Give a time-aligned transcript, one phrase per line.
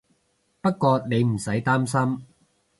[0.61, 2.25] 不過你唔使擔心